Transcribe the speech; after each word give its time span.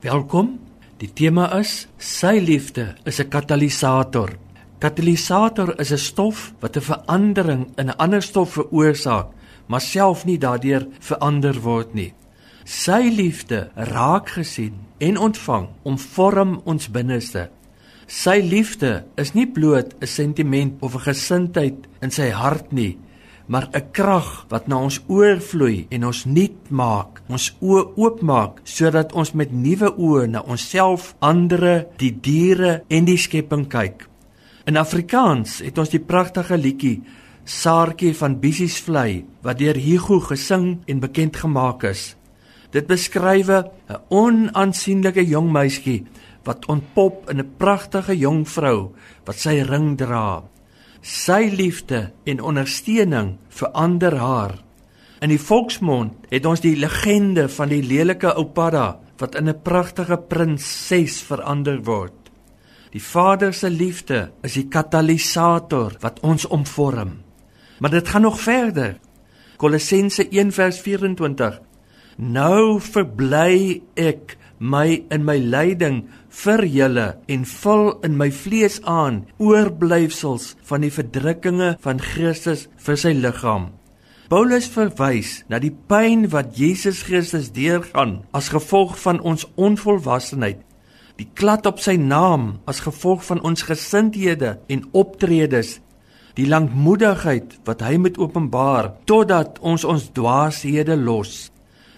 Welkom. 0.00 0.54
Die 0.96 1.10
tema 1.12 1.50
is 1.58 1.84
sy 2.00 2.38
liefde 2.40 2.94
is 3.04 3.20
'n 3.20 3.28
katalisator. 3.28 4.30
Katalisator 4.78 5.78
is 5.78 5.92
'n 5.92 5.98
stof 5.98 6.54
wat 6.60 6.76
'n 6.76 6.80
verandering 6.80 7.68
in 7.76 7.88
'n 7.90 7.96
ander 7.98 8.22
stof 8.22 8.52
veroorsaak, 8.52 9.26
maar 9.66 9.80
self 9.80 10.24
nie 10.24 10.38
daardeur 10.38 10.86
verander 11.00 11.60
word 11.60 11.94
nie. 11.94 12.14
Sy 12.64 13.12
liefde 13.12 13.70
raak 13.74 14.28
gesien 14.28 14.74
en 14.98 15.18
ontvang 15.18 15.68
om 15.82 15.98
vorm 15.98 16.60
ons 16.64 16.90
binneste. 16.90 17.50
Sy 18.06 18.40
liefde 18.40 19.04
is 19.16 19.34
nie 19.34 19.46
bloot 19.46 19.94
'n 20.00 20.06
sentiment 20.06 20.80
of 20.80 20.94
'n 20.94 21.12
gesindheid 21.12 21.86
in 22.00 22.10
sy 22.10 22.30
hart 22.30 22.72
nie, 22.72 22.98
maar 23.50 23.68
'n 23.72 23.90
krag 23.90 24.46
wat 24.48 24.68
na 24.68 24.76
ons 24.78 25.00
oorvloei 25.06 25.86
en 25.90 26.06
ons 26.06 26.24
nuut 26.24 26.70
maak, 26.70 27.22
ons 27.28 27.56
oë 27.60 27.82
oopmaak 27.96 28.60
sodat 28.64 29.12
ons 29.12 29.32
met 29.32 29.52
nuwe 29.52 29.90
oë 29.98 30.26
na 30.26 30.40
onsself, 30.40 31.14
ander, 31.18 31.86
die 31.96 32.20
diere 32.20 32.82
en 32.88 33.04
die 33.04 33.18
skepping 33.18 33.66
kyk. 33.68 34.08
In 34.64 34.76
Afrikaans 34.76 35.58
het 35.58 35.78
ons 35.78 35.88
die 35.88 36.04
pragtige 36.04 36.56
liedjie 36.56 37.02
Saartjie 37.44 38.14
van 38.14 38.38
Bissies 38.40 38.78
vlei 38.80 39.24
wat 39.42 39.58
deur 39.58 39.74
Hugo 39.74 40.20
gesing 40.20 40.78
en 40.86 41.00
bekend 41.00 41.36
gemaak 41.36 41.82
is. 41.84 42.16
Dit 42.70 42.86
beskryf 42.86 43.48
'n 43.48 43.64
onaansienlike 44.08 45.26
jong 45.26 45.52
meisietjie 45.52 46.06
wat 46.44 46.66
ontpop 46.66 47.30
in 47.30 47.40
'n 47.40 47.50
pragtige 47.56 48.18
jong 48.18 48.48
vrou 48.48 48.92
wat 49.24 49.36
sy 49.36 49.62
ring 49.62 49.96
dra. 49.96 50.42
Sy 51.00 51.48
liefde 51.56 52.10
en 52.28 52.42
ondersteuning 52.44 53.38
verander 53.48 54.16
haar. 54.20 54.58
In 55.20 55.32
die 55.32 55.40
volksmond 55.40 56.28
het 56.32 56.46
ons 56.48 56.60
die 56.60 56.76
legende 56.76 57.48
van 57.48 57.72
die 57.72 57.82
lelike 57.84 58.34
oupada 58.36 59.00
wat 59.20 59.34
in 59.34 59.48
'n 59.48 59.62
pragtige 59.62 60.16
prinses 60.16 61.20
verander 61.22 61.82
word. 61.84 62.30
Die 62.90 63.02
Vader 63.02 63.52
se 63.54 63.70
liefde 63.70 64.32
is 64.42 64.52
die 64.52 64.68
katalisator 64.68 65.96
wat 66.00 66.20
ons 66.20 66.46
omvorm. 66.46 67.22
Maar 67.78 67.90
dit 67.90 68.08
gaan 68.08 68.22
nog 68.22 68.40
verder. 68.40 68.98
Kolossense 69.56 70.26
1:24 70.30 71.60
Nou 72.16 72.80
verbly 72.80 73.82
ek 73.94 74.36
my 74.60 75.00
in 75.10 75.24
my 75.24 75.38
lyding 75.40 76.02
vir 76.44 76.62
julle 76.68 77.06
en 77.32 77.44
vul 77.48 77.86
in 78.04 78.16
my 78.20 78.28
vlees 78.30 78.76
aan 78.84 79.22
oorblyfsels 79.40 80.54
van 80.68 80.84
die 80.84 80.92
verdrukkinge 80.92 81.74
van 81.80 82.02
Christus 82.12 82.68
vir 82.84 83.00
sy 83.00 83.14
liggaam. 83.16 83.70
Paulus 84.30 84.68
verwys 84.70 85.40
na 85.50 85.58
die 85.58 85.72
pyn 85.72 86.28
wat 86.30 86.52
Jesus 86.60 87.00
Christus 87.08 87.48
deurgaan 87.56 88.20
as 88.36 88.52
gevolg 88.52 88.92
van 89.00 89.18
ons 89.26 89.48
onvolwassenheid, 89.56 90.60
die 91.18 91.26
klad 91.34 91.66
op 91.66 91.80
sy 91.82 91.96
naam 91.98 92.60
as 92.68 92.84
gevolg 92.84 93.24
van 93.26 93.40
ons 93.42 93.64
gesindhede 93.66 94.58
en 94.70 94.84
optredes, 94.92 95.80
die 96.38 96.46
lankmoedigheid 96.46 97.58
wat 97.66 97.82
hy 97.82 97.96
moet 97.98 98.20
openbaar 98.20 98.92
totdat 99.08 99.58
ons 99.66 99.88
ons 99.88 100.12
dwaashede 100.14 100.94
los. 101.00 101.48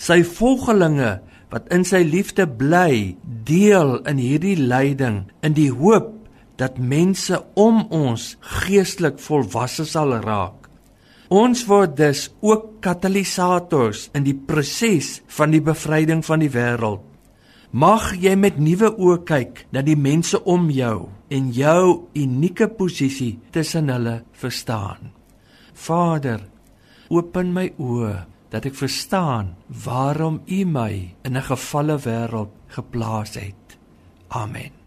Sy 0.01 0.23
volgelinge 0.27 1.19
wat 1.53 1.69
in 1.75 1.85
sy 1.85 2.01
liefde 2.07 2.47
bly, 2.49 3.15
deel 3.45 3.99
in 4.09 4.21
hierdie 4.21 4.57
lyding 4.57 5.27
in 5.45 5.55
die 5.57 5.71
hoop 5.71 6.15
dat 6.61 6.79
mense 6.81 7.37
om 7.61 7.85
ons 7.93 8.33
geestelik 8.63 9.21
volwasse 9.21 9.85
sal 9.89 10.15
raak. 10.25 10.69
Ons 11.33 11.65
word 11.69 11.97
dus 11.97 12.27
ook 12.45 12.83
katalisators 12.85 14.09
in 14.17 14.25
die 14.25 14.37
proses 14.37 15.21
van 15.33 15.53
die 15.53 15.63
bevryding 15.65 16.21
van 16.25 16.45
die 16.45 16.51
wêreld. 16.53 17.05
Mag 17.73 18.11
jy 18.21 18.35
met 18.37 18.59
nuwe 18.61 18.91
oë 19.01 19.23
kyk 19.25 19.63
na 19.73 19.81
die 19.81 19.97
mense 19.97 20.37
om 20.45 20.69
jou 20.73 21.09
en 21.33 21.47
jou 21.57 22.09
unieke 22.13 22.69
posisie 22.77 23.39
tussen 23.53 23.89
hulle 23.89 24.19
verstaan. 24.37 25.09
Vader, 25.73 26.45
open 27.09 27.49
my 27.57 27.71
oë 27.81 28.13
dat 28.53 28.69
ek 28.69 28.77
verstaan 28.77 29.55
waarom 29.85 30.43
U 30.45 30.65
my 30.69 31.15
in 31.25 31.37
'n 31.37 31.49
gefalle 31.49 31.97
wêreld 32.05 32.53
geplaas 32.67 33.35
het. 33.35 33.79
Amen. 34.29 34.82